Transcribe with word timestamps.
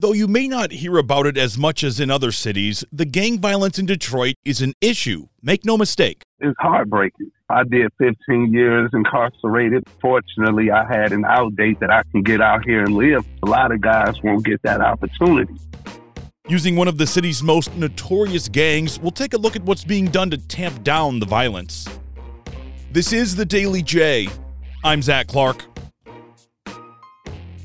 Though 0.00 0.12
you 0.12 0.28
may 0.28 0.46
not 0.46 0.70
hear 0.70 0.96
about 0.96 1.26
it 1.26 1.36
as 1.36 1.58
much 1.58 1.82
as 1.82 1.98
in 1.98 2.08
other 2.08 2.30
cities, 2.30 2.84
the 2.92 3.04
gang 3.04 3.40
violence 3.40 3.80
in 3.80 3.86
Detroit 3.86 4.36
is 4.44 4.62
an 4.62 4.74
issue. 4.80 5.26
Make 5.42 5.64
no 5.64 5.76
mistake. 5.76 6.22
It's 6.38 6.56
heartbreaking. 6.60 7.32
I 7.50 7.64
did 7.64 7.90
15 7.98 8.52
years 8.52 8.90
incarcerated. 8.92 9.82
Fortunately, 10.00 10.70
I 10.70 10.86
had 10.86 11.10
an 11.10 11.24
out 11.24 11.56
date 11.56 11.80
that 11.80 11.90
I 11.90 12.04
can 12.12 12.22
get 12.22 12.40
out 12.40 12.64
here 12.64 12.84
and 12.84 12.94
live. 12.94 13.26
A 13.42 13.46
lot 13.46 13.72
of 13.72 13.80
guys 13.80 14.14
won't 14.22 14.44
get 14.44 14.62
that 14.62 14.80
opportunity. 14.80 15.56
Using 16.46 16.76
one 16.76 16.86
of 16.86 16.96
the 16.96 17.06
city's 17.06 17.42
most 17.42 17.74
notorious 17.74 18.48
gangs, 18.48 19.00
we'll 19.00 19.10
take 19.10 19.34
a 19.34 19.38
look 19.38 19.56
at 19.56 19.64
what's 19.64 19.82
being 19.82 20.06
done 20.12 20.30
to 20.30 20.38
tamp 20.38 20.84
down 20.84 21.18
the 21.18 21.26
violence. 21.26 21.88
This 22.92 23.12
is 23.12 23.34
the 23.34 23.44
Daily 23.44 23.82
J. 23.82 24.28
I'm 24.84 25.02
Zach 25.02 25.26
Clark. 25.26 25.67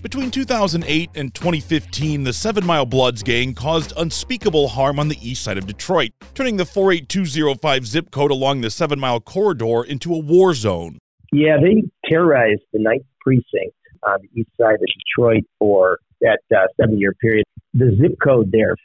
Between 0.04 0.32
2008 0.32 1.12
and 1.16 1.34
2015, 1.34 2.26
the 2.26 2.34
Seven 2.34 2.66
Mile 2.66 2.86
Bloods 2.86 3.23
gang 3.23 3.54
caused 3.54 3.94
unspeakable 3.96 4.68
harm 4.68 5.00
on 5.00 5.08
the 5.08 5.18
east 5.22 5.44
side 5.44 5.58
of 5.58 5.66
Detroit, 5.66 6.12
turning 6.34 6.58
the 6.58 6.66
48205 6.66 7.88
zip 7.88 8.12
code 8.12 8.30
along 8.30 8.59
the 8.59 8.70
Seven 8.70 9.00
Mile 9.00 9.22
corridor 9.22 9.81
into 9.81 10.14
a 10.14 10.20
war 10.20 10.54
zone. 10.54 10.98
Yeah, 11.31 11.56
they 11.56 11.84
terrorized 12.12 12.64
the 12.74 12.80
ninth 12.80 13.06
precinct 13.22 13.78
on 14.06 14.20
the 14.22 14.42
east 14.42 14.50
side 14.59 14.74
of 14.74 14.81
Detroit 15.16 15.46
for 15.58 16.00
that 16.20 16.40
uh, 16.54 16.68
seven 16.76 17.00
year 17.00 17.14
period. 17.14 17.46
The 17.74 17.98
zip 17.98 18.18
code 18.22 18.52
there, 18.52 18.76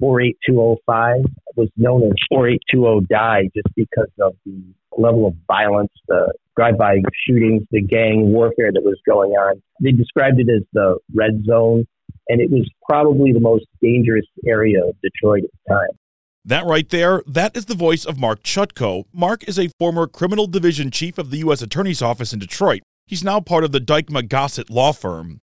48205, 0.00 1.24
was 1.54 1.68
known 1.76 2.02
as 2.02 2.14
4820 2.30 3.06
Die 3.06 3.42
just 3.54 3.72
because 3.76 4.10
of 4.20 4.34
the 4.44 4.60
level 4.98 5.26
of 5.26 5.34
violence, 5.46 5.92
the 6.08 6.32
drive-by 6.56 6.98
shootings, 7.26 7.62
the 7.70 7.82
gang 7.82 8.32
warfare 8.32 8.70
that 8.72 8.82
was 8.82 8.98
going 9.06 9.32
on. 9.32 9.60
They 9.80 9.92
described 9.92 10.40
it 10.40 10.48
as 10.48 10.62
the 10.72 10.98
red 11.14 11.44
zone, 11.44 11.86
and 12.28 12.40
it 12.40 12.50
was 12.50 12.68
probably 12.88 13.32
the 13.32 13.40
most 13.40 13.66
dangerous 13.82 14.26
area 14.46 14.84
of 14.84 14.94
Detroit 15.02 15.44
at 15.44 15.50
the 15.50 15.74
time. 15.74 15.98
That 16.44 16.66
right 16.66 16.88
there, 16.88 17.22
that 17.26 17.56
is 17.56 17.66
the 17.66 17.74
voice 17.74 18.04
of 18.04 18.18
Mark 18.18 18.42
Chutkow. 18.42 19.04
Mark 19.12 19.48
is 19.48 19.58
a 19.58 19.70
former 19.78 20.06
criminal 20.06 20.46
division 20.46 20.90
chief 20.90 21.16
of 21.16 21.30
the 21.30 21.38
U.S. 21.38 21.62
Attorney's 21.62 22.02
Office 22.02 22.32
in 22.32 22.38
Detroit. 22.38 22.82
He's 23.06 23.24
now 23.24 23.40
part 23.40 23.64
of 23.64 23.72
the 23.72 23.80
Dykema 23.80 24.28
Gossett 24.28 24.70
law 24.70 24.92
firm. 24.92 25.40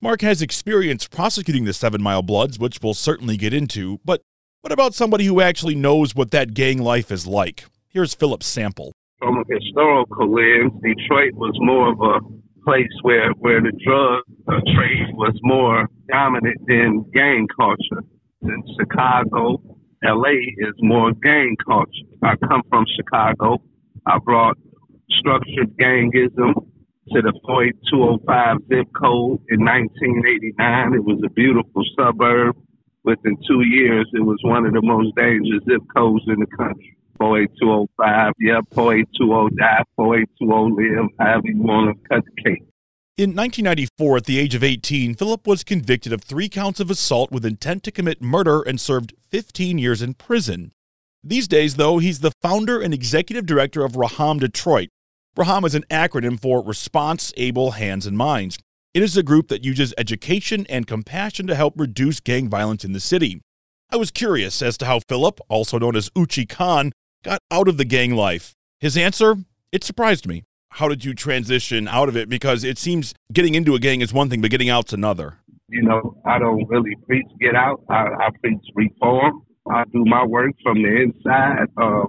Mark 0.00 0.20
has 0.20 0.42
experience 0.42 1.08
prosecuting 1.08 1.64
the 1.64 1.72
Seven 1.72 2.02
Mile 2.02 2.22
Bloods, 2.22 2.58
which 2.58 2.78
we'll 2.82 2.94
certainly 2.94 3.36
get 3.36 3.54
into, 3.54 4.00
but 4.04 4.20
what 4.60 4.72
about 4.72 4.94
somebody 4.94 5.24
who 5.24 5.40
actually 5.40 5.74
knows 5.74 6.14
what 6.14 6.30
that 6.30 6.54
gang 6.54 6.78
life 6.78 7.10
is 7.10 7.26
like? 7.26 7.66
Here's 7.88 8.14
Philip 8.14 8.42
Sample. 8.42 8.92
From 9.18 9.38
a 9.38 9.44
historical 9.48 10.32
lens, 10.32 10.72
Detroit 10.82 11.34
was 11.34 11.54
more 11.60 11.92
of 11.92 12.00
a 12.00 12.20
place 12.64 12.92
where, 13.02 13.30
where 13.38 13.60
the 13.60 13.72
drug 13.84 14.22
uh, 14.48 14.60
trade 14.74 15.14
was 15.14 15.34
more 15.42 15.88
dominant 16.10 16.58
than 16.66 17.04
gang 17.14 17.46
culture. 17.56 18.02
In 18.42 18.62
Chicago, 18.78 19.62
LA 20.04 20.36
is 20.58 20.74
more 20.80 21.12
gang 21.12 21.56
culture. 21.64 22.06
I 22.22 22.34
come 22.36 22.62
from 22.68 22.84
Chicago. 22.96 23.62
I 24.06 24.18
brought 24.18 24.58
structured 25.10 25.76
gangism 25.78 26.52
to 27.12 27.22
the 27.22 27.32
205 27.90 28.56
zip 28.68 28.86
code 29.00 29.40
in 29.48 29.64
1989. 29.64 30.94
It 30.94 31.04
was 31.04 31.20
a 31.24 31.30
beautiful 31.30 31.84
suburb. 31.96 32.56
Within 33.04 33.36
two 33.46 33.62
years, 33.62 34.08
it 34.14 34.24
was 34.24 34.38
one 34.42 34.66
of 34.66 34.72
the 34.72 34.82
most 34.82 35.14
dangerous 35.16 35.62
zip 35.68 35.82
codes 35.94 36.24
in 36.26 36.40
the 36.40 36.46
country. 36.56 36.96
48205, 37.18 38.32
yeah, 38.40 38.60
4820 38.72 39.56
die, 39.56 39.82
4820 39.96 40.74
live, 40.76 41.10
however 41.18 41.42
you 41.46 41.62
want 41.62 41.96
to 41.96 42.08
cut 42.08 42.24
the 42.24 42.42
cake. 42.42 42.62
In 43.16 43.30
1994, 43.30 44.16
at 44.16 44.24
the 44.24 44.40
age 44.40 44.56
of 44.56 44.64
18, 44.64 45.14
Philip 45.14 45.46
was 45.46 45.62
convicted 45.62 46.12
of 46.12 46.22
three 46.22 46.48
counts 46.48 46.80
of 46.80 46.90
assault 46.90 47.30
with 47.30 47.44
intent 47.44 47.84
to 47.84 47.92
commit 47.92 48.20
murder 48.20 48.60
and 48.62 48.80
served 48.80 49.14
15 49.30 49.78
years 49.78 50.02
in 50.02 50.14
prison. 50.14 50.72
These 51.22 51.46
days, 51.46 51.76
though, 51.76 51.98
he's 51.98 52.20
the 52.20 52.32
founder 52.42 52.80
and 52.80 52.92
executive 52.92 53.46
director 53.46 53.84
of 53.84 53.94
Raham 53.94 54.40
Detroit. 54.40 54.88
Raham 55.36 55.64
is 55.64 55.74
an 55.74 55.84
acronym 55.90 56.40
for 56.40 56.62
Response 56.62 57.32
Able 57.36 57.72
Hands 57.72 58.04
and 58.04 58.16
Minds. 58.18 58.58
It 58.92 59.02
is 59.02 59.16
a 59.16 59.22
group 59.22 59.48
that 59.48 59.64
uses 59.64 59.94
education 59.96 60.66
and 60.68 60.86
compassion 60.86 61.46
to 61.46 61.54
help 61.54 61.74
reduce 61.76 62.20
gang 62.20 62.48
violence 62.48 62.84
in 62.84 62.92
the 62.92 63.00
city. 63.00 63.40
I 63.90 63.96
was 63.96 64.10
curious 64.10 64.60
as 64.60 64.76
to 64.78 64.86
how 64.86 65.00
Philip, 65.08 65.40
also 65.48 65.78
known 65.78 65.94
as 65.94 66.10
Uchi 66.16 66.46
Khan, 66.46 66.92
got 67.24 67.40
out 67.50 67.66
of 67.66 67.78
the 67.78 67.84
gang 67.84 68.14
life. 68.14 68.54
His 68.78 68.96
answer, 68.96 69.36
it 69.72 69.82
surprised 69.82 70.28
me. 70.28 70.44
How 70.70 70.88
did 70.88 71.04
you 71.04 71.14
transition 71.14 71.88
out 71.88 72.08
of 72.08 72.16
it? 72.16 72.28
Because 72.28 72.64
it 72.64 72.78
seems 72.78 73.14
getting 73.32 73.54
into 73.54 73.74
a 73.74 73.78
gang 73.78 74.00
is 74.00 74.12
one 74.12 74.28
thing, 74.28 74.40
but 74.40 74.50
getting 74.50 74.68
out's 74.68 74.92
another. 74.92 75.38
You 75.68 75.82
know, 75.82 76.16
I 76.26 76.38
don't 76.38 76.68
really 76.68 76.94
preach 77.06 77.26
get 77.40 77.54
out. 77.54 77.82
I, 77.88 78.06
I 78.20 78.28
preach 78.42 78.60
reform. 78.74 79.42
I 79.70 79.84
do 79.92 80.04
my 80.04 80.24
work 80.24 80.52
from 80.62 80.82
the 80.82 81.02
inside. 81.02 81.66
Um, 81.76 82.08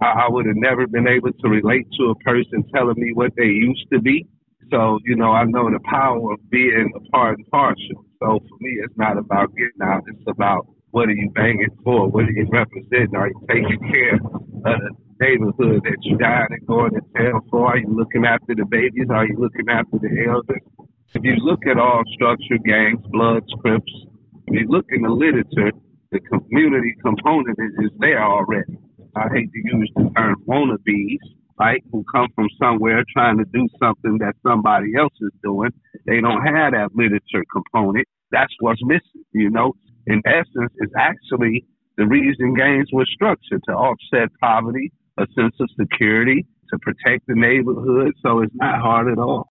I, 0.00 0.24
I 0.24 0.28
would 0.28 0.46
have 0.46 0.56
never 0.56 0.86
been 0.86 1.06
able 1.06 1.32
to 1.32 1.48
relate 1.48 1.86
to 1.98 2.10
a 2.10 2.14
person 2.16 2.64
telling 2.74 2.96
me 2.96 3.12
what 3.14 3.32
they 3.36 3.44
used 3.44 3.86
to 3.92 4.00
be. 4.00 4.26
So, 4.72 4.98
you 5.04 5.14
know, 5.14 5.30
I 5.30 5.44
know 5.44 5.70
the 5.70 5.78
power 5.88 6.32
of 6.32 6.50
being 6.50 6.90
a 6.96 7.10
part 7.10 7.38
and 7.38 7.46
partial. 7.48 8.04
So 8.20 8.40
for 8.40 8.56
me, 8.60 8.78
it's 8.82 8.96
not 8.96 9.16
about 9.16 9.54
getting 9.54 9.82
out. 9.82 10.02
It's 10.08 10.24
about 10.26 10.66
what 10.90 11.08
are 11.08 11.12
you 11.12 11.30
banging 11.30 11.70
for? 11.84 12.08
What 12.08 12.24
are 12.24 12.32
you 12.32 12.46
representing? 12.50 13.14
Are 13.16 13.28
you 13.28 13.46
taking 13.50 13.80
care 13.90 14.14
of 14.14 14.40
the 14.64 14.90
neighborhood 15.20 15.82
that 15.84 15.98
you 16.02 16.16
died 16.16 16.46
and 16.50 16.66
going 16.66 16.92
to 16.92 17.00
town 17.16 17.40
for? 17.50 17.66
Are 17.66 17.78
you 17.78 17.88
looking 17.88 18.24
after 18.24 18.54
the 18.54 18.64
babies? 18.64 19.08
Are 19.10 19.26
you 19.26 19.36
looking 19.38 19.68
after 19.68 19.98
the 19.98 20.26
elders? 20.28 20.62
If 21.14 21.22
you 21.24 21.36
look 21.36 21.66
at 21.66 21.78
all 21.78 22.02
structured 22.14 22.64
gangs, 22.64 23.00
Bloods, 23.10 23.46
Crips, 23.60 23.92
if 24.46 24.60
you 24.60 24.66
look 24.68 24.86
in 24.90 25.02
the 25.02 25.10
literature, 25.10 25.72
the 26.12 26.20
community 26.20 26.94
component 27.02 27.58
is, 27.58 27.86
is 27.86 27.92
there 27.98 28.22
already. 28.22 28.78
I 29.16 29.28
hate 29.32 29.50
to 29.52 29.76
use 29.76 29.90
the 29.96 30.10
term 30.16 30.36
wannabes, 30.46 31.18
right, 31.58 31.82
who 31.90 32.04
come 32.12 32.28
from 32.34 32.48
somewhere 32.60 33.02
trying 33.12 33.38
to 33.38 33.44
do 33.52 33.66
something 33.80 34.18
that 34.18 34.34
somebody 34.46 34.94
else 34.98 35.14
is 35.20 35.32
doing. 35.42 35.70
They 36.06 36.20
don't 36.20 36.44
have 36.44 36.72
that 36.72 36.90
literature 36.94 37.44
component. 37.52 38.06
That's 38.30 38.52
what's 38.60 38.82
missing, 38.84 39.24
you 39.32 39.50
know? 39.50 39.72
In 40.06 40.22
essence, 40.26 40.72
is 40.78 40.90
actually 40.98 41.64
the 41.96 42.06
reason 42.06 42.54
gangs 42.54 42.88
were 42.92 43.06
structured 43.06 43.62
to 43.68 43.74
offset 43.74 44.28
poverty, 44.40 44.92
a 45.18 45.26
sense 45.34 45.54
of 45.60 45.68
security, 45.78 46.46
to 46.70 46.78
protect 46.78 47.26
the 47.26 47.34
neighborhood. 47.34 48.12
So 48.22 48.40
it's 48.40 48.54
not 48.54 48.80
hard 48.80 49.08
at 49.10 49.18
all. 49.18 49.50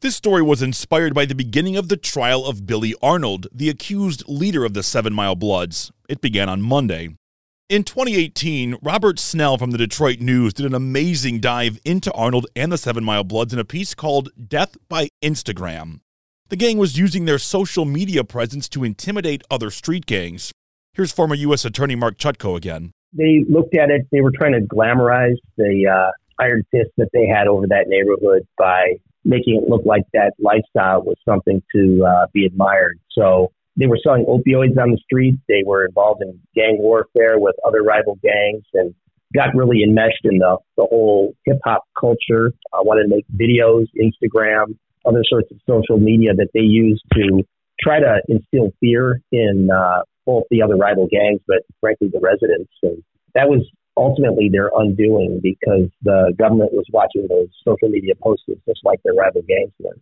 This 0.00 0.14
story 0.14 0.42
was 0.42 0.62
inspired 0.62 1.14
by 1.14 1.24
the 1.24 1.34
beginning 1.34 1.76
of 1.76 1.88
the 1.88 1.96
trial 1.96 2.46
of 2.46 2.64
Billy 2.64 2.94
Arnold, 3.02 3.48
the 3.52 3.68
accused 3.68 4.22
leader 4.28 4.64
of 4.64 4.72
the 4.72 4.84
Seven 4.84 5.12
Mile 5.12 5.34
Bloods. 5.34 5.90
It 6.08 6.20
began 6.20 6.48
on 6.48 6.62
Monday. 6.62 7.16
In 7.68 7.82
2018, 7.82 8.76
Robert 8.80 9.18
Snell 9.18 9.58
from 9.58 9.72
the 9.72 9.78
Detroit 9.78 10.20
News 10.20 10.54
did 10.54 10.66
an 10.66 10.74
amazing 10.74 11.40
dive 11.40 11.80
into 11.84 12.12
Arnold 12.12 12.46
and 12.54 12.70
the 12.70 12.78
Seven 12.78 13.02
Mile 13.02 13.24
Bloods 13.24 13.52
in 13.52 13.58
a 13.58 13.64
piece 13.64 13.92
called 13.92 14.28
Death 14.46 14.76
by 14.88 15.08
Instagram. 15.20 15.98
The 16.48 16.54
gang 16.54 16.78
was 16.78 16.96
using 16.96 17.24
their 17.24 17.40
social 17.40 17.84
media 17.84 18.22
presence 18.22 18.68
to 18.68 18.84
intimidate 18.84 19.42
other 19.50 19.70
street 19.70 20.06
gangs. 20.06 20.52
Here's 20.92 21.10
former 21.10 21.34
U.S. 21.34 21.64
Attorney 21.64 21.96
Mark 21.96 22.18
Chutkow 22.18 22.56
again. 22.56 22.92
They 23.12 23.44
looked 23.48 23.76
at 23.76 23.90
it. 23.90 24.06
They 24.12 24.20
were 24.20 24.30
trying 24.30 24.52
to 24.52 24.60
glamorize 24.60 25.34
the 25.56 25.88
uh, 25.92 26.12
iron 26.40 26.64
fist 26.70 26.90
that 26.98 27.08
they 27.12 27.26
had 27.26 27.48
over 27.48 27.66
that 27.66 27.86
neighborhood 27.88 28.46
by 28.56 28.92
making 29.24 29.56
it 29.56 29.68
look 29.68 29.84
like 29.84 30.04
that 30.12 30.34
lifestyle 30.38 31.02
was 31.02 31.16
something 31.28 31.60
to 31.74 32.06
uh, 32.06 32.26
be 32.32 32.46
admired. 32.46 33.00
So 33.10 33.50
they 33.76 33.86
were 33.86 33.98
selling 34.02 34.24
opioids 34.24 34.78
on 34.80 34.90
the 34.90 34.98
streets. 35.04 35.38
They 35.48 35.62
were 35.64 35.84
involved 35.84 36.22
in 36.22 36.40
gang 36.54 36.78
warfare 36.80 37.38
with 37.38 37.54
other 37.66 37.82
rival 37.82 38.18
gangs 38.22 38.64
and 38.74 38.94
got 39.34 39.54
really 39.54 39.82
enmeshed 39.82 40.24
in 40.24 40.38
the, 40.38 40.56
the 40.76 40.86
whole 40.88 41.34
hip 41.44 41.58
hop 41.64 41.84
culture. 41.98 42.52
I 42.72 42.80
wanted 42.80 43.04
to 43.04 43.16
make 43.16 43.26
videos, 43.28 43.86
Instagram, 43.98 44.76
other 45.04 45.22
sorts 45.28 45.50
of 45.50 45.58
social 45.68 45.98
media 45.98 46.34
that 46.34 46.48
they 46.54 46.60
used 46.60 47.04
to 47.14 47.42
try 47.80 48.00
to 48.00 48.20
instill 48.28 48.72
fear 48.80 49.20
in 49.30 49.68
uh, 49.70 50.02
both 50.24 50.44
the 50.50 50.62
other 50.62 50.76
rival 50.76 51.06
gangs, 51.10 51.40
but 51.46 51.58
frankly, 51.80 52.08
the 52.12 52.20
residents. 52.20 52.72
And 52.82 53.02
that 53.34 53.48
was 53.48 53.68
ultimately 53.96 54.48
their 54.50 54.70
undoing 54.74 55.40
because 55.42 55.90
the 56.02 56.32
government 56.38 56.72
was 56.72 56.86
watching 56.92 57.26
those 57.28 57.48
social 57.66 57.88
media 57.88 58.14
posters 58.20 58.58
just 58.66 58.80
like 58.84 59.00
their 59.04 59.14
rival 59.14 59.42
gangs 59.46 59.72
were. 59.78 59.96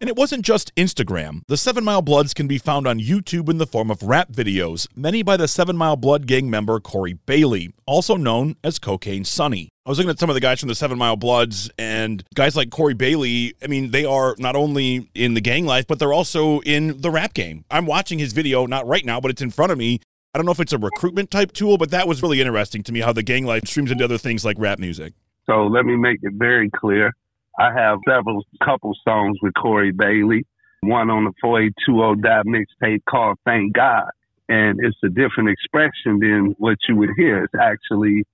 And 0.00 0.08
it 0.08 0.14
wasn't 0.14 0.44
just 0.44 0.72
Instagram. 0.76 1.40
The 1.48 1.56
Seven 1.56 1.82
Mile 1.82 2.02
Bloods 2.02 2.32
can 2.32 2.46
be 2.46 2.56
found 2.56 2.86
on 2.86 3.00
YouTube 3.00 3.48
in 3.48 3.58
the 3.58 3.66
form 3.66 3.90
of 3.90 4.00
rap 4.04 4.30
videos, 4.30 4.86
many 4.94 5.24
by 5.24 5.36
the 5.36 5.48
Seven 5.48 5.76
Mile 5.76 5.96
Blood 5.96 6.28
gang 6.28 6.48
member 6.48 6.78
Corey 6.78 7.14
Bailey, 7.14 7.74
also 7.84 8.14
known 8.14 8.54
as 8.62 8.78
Cocaine 8.78 9.24
Sonny. 9.24 9.70
I 9.84 9.90
was 9.90 9.98
looking 9.98 10.10
at 10.10 10.20
some 10.20 10.30
of 10.30 10.34
the 10.34 10.40
guys 10.40 10.60
from 10.60 10.68
the 10.68 10.76
Seven 10.76 10.98
Mile 10.98 11.16
Bloods, 11.16 11.68
and 11.78 12.22
guys 12.36 12.54
like 12.54 12.70
Corey 12.70 12.94
Bailey, 12.94 13.54
I 13.60 13.66
mean, 13.66 13.90
they 13.90 14.04
are 14.04 14.36
not 14.38 14.54
only 14.54 15.10
in 15.16 15.34
the 15.34 15.40
gang 15.40 15.66
life, 15.66 15.88
but 15.88 15.98
they're 15.98 16.12
also 16.12 16.60
in 16.60 17.00
the 17.00 17.10
rap 17.10 17.34
game. 17.34 17.64
I'm 17.68 17.84
watching 17.84 18.20
his 18.20 18.32
video, 18.32 18.66
not 18.66 18.86
right 18.86 19.04
now, 19.04 19.20
but 19.20 19.32
it's 19.32 19.42
in 19.42 19.50
front 19.50 19.72
of 19.72 19.78
me. 19.78 19.98
I 20.32 20.38
don't 20.38 20.46
know 20.46 20.52
if 20.52 20.60
it's 20.60 20.72
a 20.72 20.78
recruitment 20.78 21.32
type 21.32 21.50
tool, 21.50 21.76
but 21.76 21.90
that 21.90 22.06
was 22.06 22.22
really 22.22 22.40
interesting 22.40 22.84
to 22.84 22.92
me 22.92 23.00
how 23.00 23.12
the 23.12 23.24
gang 23.24 23.46
life 23.46 23.66
streams 23.66 23.90
into 23.90 24.04
other 24.04 24.18
things 24.18 24.44
like 24.44 24.58
rap 24.60 24.78
music. 24.78 25.14
So 25.46 25.66
let 25.66 25.84
me 25.84 25.96
make 25.96 26.18
it 26.22 26.34
very 26.34 26.70
clear 26.70 27.14
I 27.58 27.72
have 27.72 27.98
several 28.08 28.44
couple 28.64 28.94
songs 29.06 29.36
with 29.42 29.52
Corey 29.60 29.90
Bailey. 29.90 30.46
One 30.82 31.10
on 31.10 31.24
the 31.24 31.32
4820 31.40 32.22
dot 32.22 32.46
mixtape 32.46 33.02
called 33.10 33.36
Thank 33.44 33.74
God. 33.74 34.08
And 34.48 34.78
it's 34.80 34.96
a 35.04 35.08
different 35.08 35.50
expression 35.50 36.20
than 36.20 36.54
what 36.58 36.78
you 36.88 36.96
would 36.96 37.10
hear. 37.16 37.44
It's 37.44 37.54
actually 37.60 38.24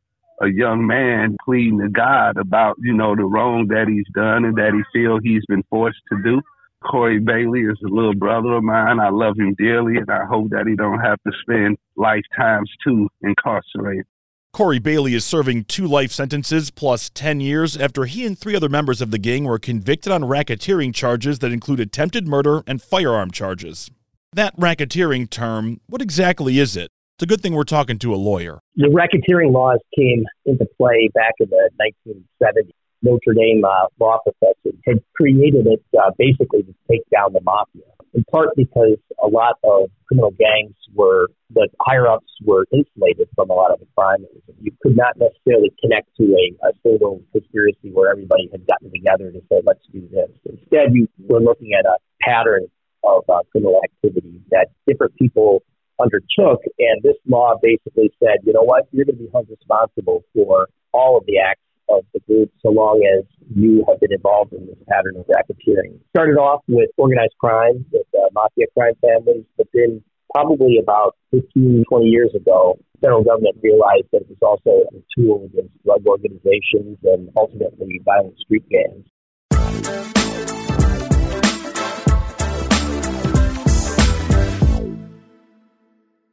a 0.42 0.48
young 0.48 0.86
man 0.86 1.36
pleading 1.44 1.80
to 1.80 1.88
God 1.88 2.36
about, 2.36 2.76
you 2.80 2.92
know, 2.92 3.16
the 3.16 3.24
wrong 3.24 3.68
that 3.68 3.88
he's 3.88 4.06
done 4.14 4.44
and 4.44 4.56
that 4.58 4.72
he 4.74 4.82
feel 4.92 5.18
he's 5.22 5.44
been 5.48 5.64
forced 5.70 6.00
to 6.12 6.22
do. 6.22 6.42
Corey 6.84 7.18
Bailey 7.18 7.62
is 7.62 7.78
a 7.82 7.88
little 7.88 8.14
brother 8.14 8.52
of 8.52 8.62
mine. 8.62 9.00
I 9.00 9.08
love 9.08 9.38
him 9.38 9.54
dearly 9.56 9.96
and 9.96 10.10
I 10.10 10.26
hope 10.26 10.50
that 10.50 10.66
he 10.66 10.76
don't 10.76 11.00
have 11.00 11.18
to 11.26 11.32
spend 11.40 11.78
lifetimes 11.96 12.70
too 12.86 13.08
incarcerated. 13.22 14.04
Corey 14.54 14.78
Bailey 14.78 15.14
is 15.14 15.24
serving 15.24 15.64
two 15.64 15.84
life 15.84 16.12
sentences 16.12 16.70
plus 16.70 17.10
10 17.10 17.40
years 17.40 17.76
after 17.76 18.04
he 18.04 18.24
and 18.24 18.38
three 18.38 18.54
other 18.54 18.68
members 18.68 19.00
of 19.00 19.10
the 19.10 19.18
gang 19.18 19.42
were 19.42 19.58
convicted 19.58 20.12
on 20.12 20.22
racketeering 20.22 20.94
charges 20.94 21.40
that 21.40 21.50
include 21.50 21.80
attempted 21.80 22.28
murder 22.28 22.62
and 22.64 22.80
firearm 22.80 23.32
charges. 23.32 23.90
That 24.32 24.56
racketeering 24.56 25.28
term, 25.28 25.80
what 25.88 26.00
exactly 26.00 26.60
is 26.60 26.76
it? 26.76 26.88
It's 27.16 27.24
a 27.24 27.26
good 27.26 27.40
thing 27.40 27.54
we're 27.54 27.64
talking 27.64 27.98
to 27.98 28.14
a 28.14 28.16
lawyer. 28.16 28.60
The 28.76 28.86
racketeering 28.86 29.52
laws 29.52 29.80
came 29.98 30.24
into 30.46 30.68
play 30.76 31.10
back 31.12 31.34
in 31.40 31.48
the 31.50 31.70
1970s. 32.06 32.70
Notre 33.02 33.34
Dame 33.34 33.64
uh, 33.64 33.88
law 33.98 34.20
professor 34.22 34.76
had 34.86 35.02
created 35.16 35.66
it 35.66 35.82
uh, 35.98 36.12
basically 36.16 36.62
to 36.62 36.74
take 36.88 37.02
down 37.10 37.32
the 37.32 37.40
mafia 37.40 37.82
in 38.14 38.24
part 38.30 38.50
because 38.56 38.96
a 39.22 39.26
lot 39.26 39.56
of 39.64 39.90
criminal 40.06 40.30
gangs 40.30 40.74
were, 40.94 41.28
the 41.52 41.68
higher 41.80 42.08
ups 42.08 42.32
were 42.44 42.66
insulated 42.72 43.28
from 43.34 43.50
a 43.50 43.52
lot 43.52 43.72
of 43.72 43.80
the 43.80 43.86
crime. 43.96 44.20
You 44.20 44.40
could 44.84 44.96
not 44.96 45.16
necessarily 45.16 45.72
connect 45.80 46.14
to 46.16 46.24
a, 46.24 46.68
a 46.68 46.72
single 46.84 47.22
conspiracy 47.32 47.88
where 47.90 48.12
everybody 48.12 48.48
had 48.52 48.66
gotten 48.66 48.92
together 48.92 49.32
to 49.32 49.40
say, 49.48 49.62
let's 49.64 49.80
do 49.90 50.06
this. 50.12 50.28
Instead, 50.44 50.92
you 50.92 51.08
were 51.26 51.40
looking 51.40 51.72
at 51.72 51.86
a 51.86 51.96
pattern 52.20 52.66
of 53.02 53.24
uh, 53.28 53.40
criminal 53.50 53.80
activity 53.82 54.42
that 54.50 54.68
different 54.86 55.16
people 55.16 55.62
undertook. 56.00 56.60
And 56.78 57.02
this 57.02 57.16
law 57.26 57.54
basically 57.62 58.12
said, 58.22 58.44
you 58.44 58.52
know 58.52 58.62
what, 58.62 58.86
you're 58.92 59.06
going 59.06 59.16
to 59.16 59.24
be 59.24 59.30
held 59.32 59.48
responsible 59.48 60.22
for 60.34 60.68
all 60.92 61.16
of 61.16 61.24
the 61.26 61.38
acts 61.38 61.60
of 61.88 62.04
the 62.12 62.20
group 62.20 62.50
so 62.60 62.68
long 62.68 63.00
as 63.16 63.24
you 63.54 63.84
have 63.88 64.00
been 64.00 64.12
involved 64.12 64.52
in 64.52 64.66
this 64.66 64.76
pattern 64.88 65.16
of 65.16 65.26
racketeering. 65.26 65.98
Started 66.10 66.36
off 66.36 66.62
with 66.68 66.90
organized 66.98 67.34
crime, 67.38 67.84
with 67.90 68.06
uh, 68.14 68.28
mafia 68.32 68.66
crime 68.76 68.94
families, 69.00 69.44
but 69.56 69.66
then 69.72 70.02
probably 70.34 70.78
about 70.82 71.14
15, 71.30 71.84
20 71.88 72.06
years 72.06 72.34
ago, 72.34 72.76
the 72.94 72.98
federal 73.06 73.22
government 73.22 73.56
realized 73.62 74.08
that 74.12 74.22
it 74.22 74.28
was 74.28 74.38
also 74.42 74.82
a 74.92 75.02
tool 75.16 75.48
against 75.52 75.72
drug 75.84 76.04
organizations 76.06 76.98
and 77.04 77.30
ultimately 77.36 78.00
violent 78.04 78.36
street 78.40 78.64
gangs. 78.68 79.06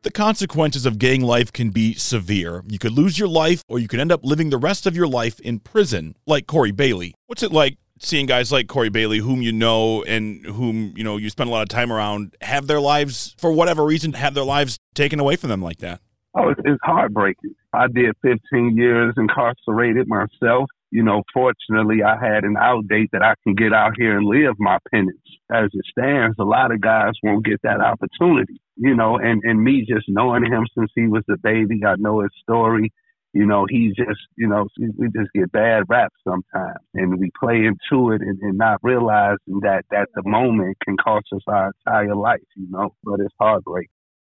The 0.04 0.09
consequences 0.12 0.88
of 0.88 0.97
gang 0.97 1.21
life 1.21 1.54
can 1.54 1.69
be 1.69 1.94
severe. 1.94 2.63
You 2.68 2.80
could 2.80 2.92
lose 2.92 3.19
your 3.19 3.27
life, 3.27 3.63
or 3.69 3.77
you 3.77 3.88
could 3.88 4.00
end 4.00 4.12
up 4.12 4.25
living 4.25 4.50
the 4.50 4.57
rest 4.57 4.88
of 4.88 4.95
your 4.95 5.07
life 5.07 5.39
in 5.42 5.59
prison, 5.59 6.15
like 6.25 6.47
Corey 6.47 6.71
Bailey. 6.71 7.13
What's 7.27 7.44
it 7.44 7.51
like 7.51 7.77
seeing 8.01 8.25
guys 8.25 8.51
like 8.51 8.68
Corey 8.68 8.89
Bailey, 8.89 9.19
whom 9.19 9.42
you 9.42 9.51
know 9.51 10.03
and 10.03 10.45
whom 10.45 10.94
you 10.95 11.03
know 11.03 11.18
you 11.18 11.30
spend 11.30 11.50
a 11.50 11.51
lot 11.51 11.62
of 11.62 11.69
time 11.69 11.92
around, 11.92 12.36
have 12.42 12.68
their 12.68 12.81
lives, 12.81 13.36
for 13.38 13.51
whatever 13.51 13.83
reason, 13.83 14.13
have 14.13 14.33
their 14.33 14.44
lives 14.44 14.77
taken 14.94 15.19
away 15.19 15.36
from 15.36 15.50
them 15.50 15.62
like 15.62 15.77
that? 15.77 16.01
Oh, 16.36 16.50
it's 16.50 16.81
heartbreaking. 16.83 17.56
I 17.74 17.88
did 17.88 18.15
15 18.21 18.77
years 18.77 19.13
incarcerated 19.18 20.07
myself. 20.07 20.69
You 20.89 21.03
know, 21.03 21.24
fortunately, 21.33 22.03
I 22.03 22.18
had 22.18 22.44
an 22.44 22.57
out 22.57 22.88
date 22.88 23.09
that 23.13 23.24
I 23.24 23.36
can 23.44 23.56
get 23.56 23.74
out 23.74 23.94
here 23.98 24.18
and 24.18 24.25
live 24.25 24.56
my 24.59 24.77
penance. 24.92 25.18
As 25.50 25.69
it 25.74 25.86
stands, 25.89 26.36
a 26.39 26.44
lot 26.44 26.71
of 26.71 26.81
guys 26.81 27.13
won't 27.24 27.45
get 27.45 27.62
that 27.63 27.80
opportunity 27.81 28.62
you 28.81 28.95
know, 28.95 29.18
and, 29.18 29.42
and 29.44 29.63
me 29.63 29.86
just 29.88 30.06
knowing 30.07 30.44
him 30.44 30.65
since 30.75 30.92
he 30.95 31.07
was 31.07 31.24
a 31.30 31.38
baby, 31.38 31.81
I 31.86 31.95
know 32.00 32.21
his 32.21 32.31
story. 32.42 32.92
You 33.33 33.45
know, 33.45 33.66
he's 33.69 33.95
just, 33.95 34.19
you 34.38 34.48
know, 34.48 34.68
we 34.98 35.07
just 35.07 35.31
get 35.33 35.51
bad 35.51 35.83
rap 35.88 36.12
sometimes 36.28 36.80
and 36.94 37.18
we 37.18 37.31
play 37.39 37.66
into 37.66 38.12
it 38.12 38.22
and, 38.22 38.38
and 38.42 38.57
not 38.57 38.80
realizing 38.83 39.62
that 39.62 39.86
that 39.92 40.10
the 40.16 40.24
moment 40.25 40.78
can 40.83 40.98
cost 40.98 41.28
us 41.33 41.42
our 41.48 41.72
entire 41.86 42.16
life, 42.16 42.42
you 42.56 42.68
know, 42.69 42.94
but 43.04 43.19
it's 43.22 43.33
heartbreaking. 43.39 43.89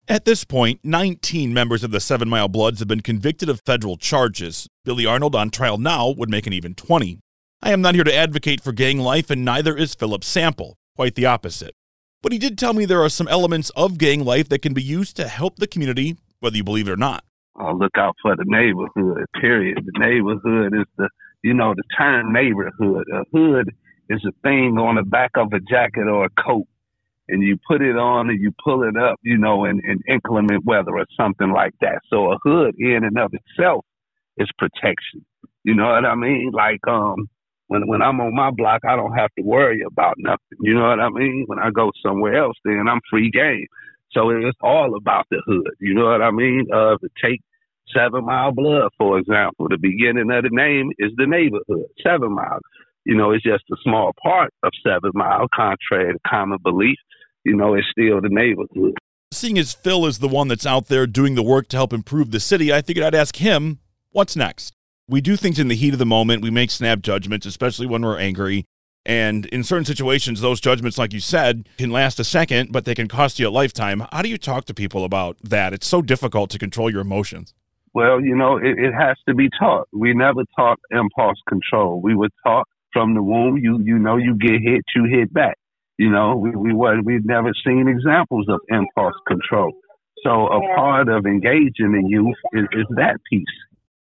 At 0.10 0.26
this 0.26 0.44
point, 0.44 0.80
19 0.84 1.54
members 1.54 1.84
of 1.84 1.92
the 1.92 2.00
Seven 2.00 2.28
Mile 2.28 2.48
Bloods 2.48 2.80
have 2.80 2.88
been 2.88 3.02
convicted 3.02 3.48
of 3.48 3.62
federal 3.62 3.96
charges. 3.96 4.68
Billy 4.84 5.06
Arnold 5.06 5.36
on 5.36 5.52
trial 5.52 5.78
now 5.78 6.10
would 6.10 6.32
make 6.32 6.48
an 6.48 6.54
even 6.54 6.74
20. 6.74 7.20
I 7.62 7.72
am 7.72 7.82
not 7.82 7.94
here 7.94 8.04
to 8.04 8.16
advocate 8.16 8.62
for 8.62 8.72
gang 8.72 8.98
life, 8.98 9.30
and 9.30 9.46
neither 9.46 9.78
is 9.78 9.94
Philip 9.94 10.24
Sample. 10.24 10.78
Quite 10.96 11.16
the 11.16 11.28
opposite. 11.28 11.76
But 12.22 12.32
he 12.32 12.40
did 12.40 12.58
tell 12.58 12.74
me 12.74 12.86
there 12.86 13.04
are 13.04 13.10
some 13.10 13.28
elements 13.28 13.70
of 13.76 13.98
gang 13.98 14.26
life 14.26 14.50
that 14.50 14.64
can 14.64 14.74
be 14.74 14.82
used 14.82 15.16
to 15.18 15.28
help 15.28 15.58
the 15.58 15.68
community, 15.68 16.18
whether 16.40 16.58
you 16.58 16.64
believe 16.64 16.88
it 16.88 16.92
or 16.92 16.98
not. 16.98 17.24
Uh, 17.58 17.72
look 17.74 17.98
out 17.98 18.16
for 18.22 18.36
the 18.36 18.46
neighborhood, 18.46 19.26
period. 19.40 19.78
The 19.86 20.00
neighborhood 20.00 20.74
is 20.74 20.86
the, 20.98 21.10
you 21.44 21.54
know, 21.54 21.74
the 21.76 21.84
term 21.98 22.34
neighborhood. 22.34 23.06
A 23.14 23.24
hood 23.34 23.74
is 24.10 24.24
a 24.26 24.32
thing 24.44 24.78
on 24.78 24.96
the 24.96 25.04
back 25.04 25.32
of 25.36 25.54
a 25.54 25.60
jacket 25.60 26.08
or 26.08 26.26
a 26.26 26.30
coat. 26.42 26.68
And 27.28 27.44
you 27.44 27.58
put 27.68 27.82
it 27.82 27.96
on 27.96 28.30
and 28.30 28.42
you 28.42 28.52
pull 28.64 28.84
it 28.84 28.98
up, 28.98 29.20
you 29.24 29.38
know, 29.38 29.66
in, 29.66 29.82
in 29.86 30.00
inclement 30.08 30.66
weather 30.66 30.98
or 30.98 31.06
something 31.16 31.52
like 31.52 31.74
that. 31.82 32.00
So 32.10 32.32
a 32.32 32.38
hood 32.44 32.76
in 32.80 33.04
and 33.04 33.18
of 33.20 33.32
itself 33.34 33.86
is 34.38 34.50
protection. 34.58 35.26
You 35.64 35.76
know 35.76 35.90
what 35.90 36.06
I 36.06 36.16
mean? 36.16 36.52
Like, 36.54 36.80
um, 36.88 37.30
when 37.68 37.88
when 37.88 38.02
I'm 38.02 38.20
on 38.20 38.34
my 38.36 38.50
block, 38.52 38.82
I 38.88 38.96
don't 38.96 39.14
have 39.14 39.30
to 39.38 39.44
worry 39.44 39.82
about 39.86 40.16
nothing. 40.18 40.58
You 40.62 40.74
know 40.74 40.90
what 40.90 41.00
I 41.00 41.10
mean? 41.10 41.44
When 41.48 41.60
I 41.60 41.70
go 41.70 41.92
somewhere 42.04 42.36
else, 42.36 42.58
then 42.66 42.88
I'm 42.90 43.00
free 43.10 43.30
game. 43.30 43.68
So 44.12 44.30
it's 44.30 44.58
all 44.62 44.96
about 44.96 45.26
the 45.30 45.42
hood. 45.46 45.70
You 45.80 45.94
know 45.94 46.06
what 46.06 46.22
I 46.22 46.32
mean? 46.32 46.68
Uh, 46.74 46.98
take 47.24 47.42
Seven 47.96 48.26
Mile 48.26 48.52
Blood, 48.52 48.90
for 48.98 49.18
example, 49.18 49.68
the 49.70 49.78
beginning 49.78 50.32
of 50.32 50.44
the 50.44 50.50
name 50.52 50.92
is 51.00 51.12
the 51.18 51.26
neighborhood, 51.26 51.88
Seven 52.04 52.34
Mile. 52.34 52.60
You 53.06 53.16
know, 53.16 53.32
it's 53.32 53.44
just 53.44 53.64
a 53.72 53.76
small 53.84 54.12
part 54.22 54.54
of 54.64 54.72
Seven 54.86 55.12
Mile, 55.14 55.48
contrary 55.54 56.14
to 56.14 56.20
common 56.28 56.60
belief. 56.64 56.98
You 57.46 57.56
know, 57.56 57.74
it's 57.74 57.88
still 57.92 58.22
the 58.22 58.30
neighborhood. 58.30 58.98
Seeing 59.32 59.58
as 59.58 59.74
Phil 59.74 60.06
is 60.06 60.20
the 60.20 60.28
one 60.28 60.48
that's 60.48 60.66
out 60.66 60.88
there 60.88 61.08
doing 61.08 61.36
the 61.36 61.44
work 61.44 61.68
to 61.70 61.78
help 61.78 61.94
improve 61.94 62.32
the 62.32 62.40
city, 62.40 62.74
I 62.74 62.82
figured 62.82 63.06
I'd 63.06 63.16
ask 63.16 63.36
him 63.36 63.80
what's 64.12 64.36
next 64.36 64.74
we 65.10 65.22
do 65.22 65.36
things 65.36 65.60
in 65.60 65.68
the 65.68 65.76
heat 65.76 65.94
of 65.94 66.00
the 66.00 66.06
moment. 66.06 66.44
We 66.44 66.52
make 66.52 66.70
snap 66.70 67.02
judgments, 67.02 67.46
especially 67.46 67.88
when 67.88 68.04
we're 68.04 68.20
angry. 68.20 68.66
And 69.06 69.46
in 69.48 69.64
certain 69.64 69.86
situations, 69.86 70.42
those 70.42 70.60
judgments, 70.60 70.98
like 70.98 71.14
you 71.14 71.20
said, 71.20 71.68
can 71.78 71.90
last 71.90 72.20
a 72.20 72.24
second, 72.24 72.72
but 72.72 72.86
they 72.86 72.94
can 72.94 73.08
cost 73.08 73.40
you 73.40 73.48
a 73.48 73.50
lifetime. 73.50 74.04
How 74.12 74.22
do 74.22 74.30
you 74.30 74.38
talk 74.38 74.66
to 74.66 74.74
people 74.74 75.04
about 75.04 75.38
that? 75.44 75.74
It's 75.74 75.88
so 75.88 76.02
difficult 76.02 76.50
to 76.52 76.60
control 76.60 76.92
your 76.92 77.02
emotions. 77.02 77.54
Well, 77.94 78.22
you 78.22 78.36
know, 78.36 78.58
it, 78.58 78.78
it 78.78 78.94
has 78.94 79.18
to 79.28 79.34
be 79.34 79.50
taught. 79.60 79.88
We 79.92 80.14
never 80.14 80.44
taught 80.56 80.80
impulse 80.92 81.40
control. 81.48 82.02
We 82.02 82.16
were 82.16 82.30
taught 82.46 82.68
from 82.94 83.16
the 83.16 83.24
womb. 83.24 83.58
You 83.58 83.80
you 83.84 83.98
know, 83.98 84.18
you 84.18 84.36
get 84.38 84.62
hit, 84.62 84.84
you 84.96 85.06
hit 85.10 85.34
back. 85.34 85.58
You 85.98 86.12
know, 86.12 86.36
we 86.36 86.52
we 86.52 86.74
were 86.74 87.02
we've 87.02 87.26
never 87.26 87.52
seen 87.66 87.88
examples 87.88 88.46
of 88.48 88.60
impulse 88.70 89.16
control. 89.28 89.72
So 90.24 90.48
a 90.48 90.76
part 90.76 91.10
of 91.10 91.26
engaging 91.26 91.94
the 91.94 92.04
youth 92.06 92.36
is, 92.54 92.68
is 92.74 92.86
that 92.98 93.18
piece. 93.30 93.46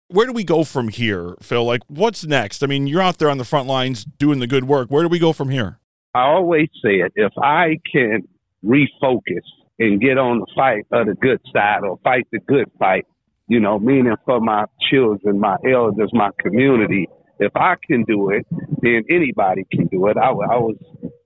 Where 0.07 0.27
do 0.27 0.33
we 0.33 0.43
go 0.43 0.63
from 0.63 0.89
here, 0.89 1.35
Phil? 1.41 1.65
Like, 1.65 1.81
what's 1.87 2.25
next? 2.25 2.63
I 2.63 2.67
mean, 2.67 2.85
you're 2.85 3.01
out 3.01 3.17
there 3.17 3.29
on 3.29 3.39
the 3.39 3.45
front 3.45 3.67
lines 3.67 4.05
doing 4.05 4.39
the 4.39 4.45
good 4.47 4.65
work. 4.65 4.89
Where 4.89 5.01
do 5.01 5.09
we 5.09 5.17
go 5.17 5.33
from 5.33 5.49
here? 5.49 5.79
I 6.13 6.27
always 6.27 6.69
said 6.81 7.11
if 7.15 7.33
I 7.41 7.79
can 7.91 8.27
refocus 8.63 9.43
and 9.79 9.99
get 9.99 10.17
on 10.17 10.39
the 10.39 10.47
fight 10.55 10.85
of 10.91 11.07
the 11.07 11.15
good 11.15 11.41
side 11.51 11.79
or 11.83 11.99
fight 12.03 12.27
the 12.31 12.39
good 12.39 12.69
fight, 12.77 13.05
you 13.47 13.59
know, 13.59 13.79
meaning 13.79 14.15
for 14.25 14.39
my 14.39 14.65
children, 14.91 15.39
my 15.39 15.57
elders, 15.69 16.11
my 16.13 16.29
community, 16.39 17.07
if 17.39 17.51
I 17.55 17.73
can 17.85 18.03
do 18.03 18.29
it, 18.29 18.45
then 18.81 19.03
anybody 19.09 19.65
can 19.71 19.87
do 19.87 20.07
it. 20.07 20.17
I, 20.17 20.29
I 20.29 20.57
was 20.57 20.77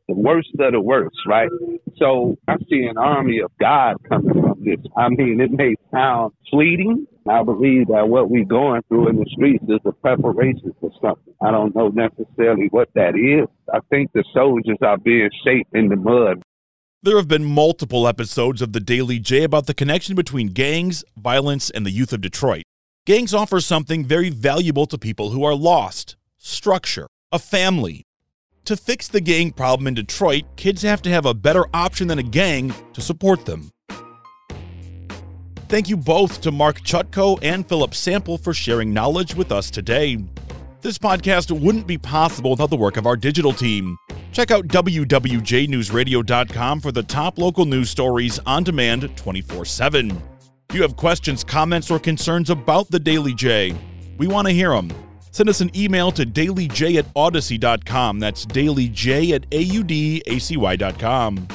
the 0.10 0.16
worst 0.16 0.50
of 0.60 0.72
the 0.74 0.82
worst, 0.82 1.16
right? 1.28 1.50
So 1.98 2.36
I 2.48 2.56
see 2.70 2.86
an 2.90 2.98
army 2.98 3.40
of 3.40 3.52
God 3.60 3.98
coming 4.10 4.34
from 4.34 4.64
this. 4.64 4.80
I 4.98 5.10
mean, 5.10 5.40
it 5.40 5.52
may 5.52 5.76
sound 5.92 6.34
fleeting. 6.50 7.06
I 7.30 7.44
believe 7.44 7.88
that 7.88 8.10
what 8.10 8.30
we're 8.30 8.44
going 8.44 8.82
through 8.88 9.10
in 9.10 9.18
the 9.18 9.26
streets 9.32 9.64
is 9.66 9.80
a 9.86 9.92
preparation 9.92 10.74
for 10.82 10.90
something. 11.00 11.34
I 11.42 11.52
don't 11.52 11.76
know 11.76 11.90
necessarily 11.90 12.68
what 12.72 12.90
that 12.96 13.16
is. 13.16 13.48
I 13.72 13.80
think 13.92 14.12
the 14.14 14.24
soldiers 14.34 14.78
are 14.82 14.98
being 14.98 15.30
shaped 15.46 15.76
in 15.76 15.90
the 15.90 15.96
mud. 15.96 16.42
There 17.04 17.18
have 17.18 17.28
been 17.28 17.46
multiple 17.46 18.08
episodes 18.08 18.62
of 18.62 18.74
The 18.74 18.80
Daily 18.80 19.20
J 19.20 19.44
about 19.44 19.68
the 19.68 19.74
connection 19.74 20.16
between 20.16 20.48
gangs, 20.48 21.04
violence, 21.16 21.70
and 21.70 21.86
the 21.86 21.92
youth 21.92 22.12
of 22.12 22.22
Detroit. 22.22 22.64
Gangs 23.06 23.34
offer 23.34 23.62
something 23.62 24.04
very 24.04 24.30
valuable 24.30 24.86
to 24.88 24.98
people 24.98 25.30
who 25.30 25.44
are 25.44 25.56
lost 25.56 26.18
structure, 26.38 27.08
a 27.32 27.40
family. 27.40 28.04
To 28.66 28.78
fix 28.78 29.08
the 29.08 29.22
gang 29.22 29.52
problem 29.52 29.88
in 29.88 29.96
Detroit, 29.96 30.44
kids 30.56 30.84
have 30.84 31.02
to 31.04 31.10
have 31.10 31.26
a 31.26 31.34
better 31.34 31.66
option 31.74 32.08
than 32.08 32.20
a 32.20 32.24
gang 32.24 32.74
to 32.94 33.02
support 33.02 33.46
them. 33.46 33.72
Thank 35.68 35.90
you 35.90 35.98
both 35.98 36.42
to 36.42 36.52
Mark 36.52 36.82
Chutkow 36.82 37.40
and 37.44 37.68
Philip 37.68 37.94
Sample 37.94 38.38
for 38.38 38.54
sharing 38.54 38.94
knowledge 38.94 39.36
with 39.36 39.52
us 39.52 39.70
today. 39.70 40.18
This 40.82 40.98
podcast 40.98 41.52
wouldn't 41.52 41.88
be 41.88 41.98
possible 41.98 42.52
without 42.52 42.70
the 42.70 42.78
work 42.78 42.98
of 42.98 43.06
our 43.06 43.16
digital 43.16 43.54
team. 43.54 43.98
Check 44.32 44.52
out 44.52 44.68
WWJNewsRadio.com 44.68 46.80
for 46.80 46.92
the 46.92 47.04
top 47.04 47.38
local 47.38 47.66
news 47.66 47.90
stories 47.90 48.40
on 48.46 48.64
demand 48.64 49.16
24 49.16 49.66
7. 49.66 50.12
If 50.70 50.76
you 50.76 50.82
have 50.84 50.96
questions, 50.96 51.44
comments, 51.44 51.92
or 51.92 52.00
concerns 52.00 52.50
about 52.50 52.90
the 52.92 53.00
Daily 53.00 53.34
J, 53.34 53.76
we 54.18 54.28
want 54.28 54.48
to 54.48 54.54
hear 54.54 54.70
them. 54.70 54.90
Send 55.32 55.50
us 55.50 55.62
an 55.62 55.72
email 55.76 56.12
to 56.12 56.26
dailyj 56.26 56.98
at 56.98 57.14
audacy.com. 57.14 58.20
That's 58.20 58.46
dailyj 58.46 59.34
at 59.34 59.50
audacy.com. 59.50 61.48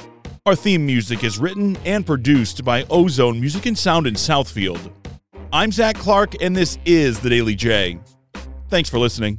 Our 0.47 0.54
theme 0.54 0.85
music 0.85 1.25
is 1.25 1.38
written 1.38 1.76
and 1.85 2.04
produced 2.04 2.64
by 2.64 2.85
Ozone 2.90 3.40
Music 3.40 3.66
and 3.66 3.78
Sound 3.78 4.07
in 4.07 4.14
Southfield. 4.14 4.93
I'm 5.52 5.73
Zach 5.73 5.97
Clark, 5.97 6.43
and 6.43 6.54
this 6.54 6.78
is 6.85 7.21
The 7.21 7.31
Daily 7.31 7.54
J. 7.54 7.99
Thanks 8.69 8.90
for 8.90 8.99
listening. 8.99 9.38